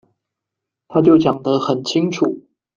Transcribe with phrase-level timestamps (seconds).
[0.87, 2.41] 他就講得很清楚